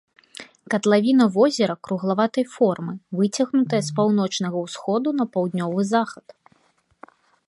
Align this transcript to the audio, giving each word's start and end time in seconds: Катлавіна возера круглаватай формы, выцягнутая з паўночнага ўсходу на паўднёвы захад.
Катлавіна 0.73 1.25
возера 1.35 1.73
круглаватай 1.87 2.45
формы, 2.55 2.93
выцягнутая 3.19 3.81
з 3.89 3.93
паўночнага 3.99 4.57
ўсходу 4.65 5.09
на 5.19 5.25
паўднёвы 5.37 5.81
захад. 5.93 6.25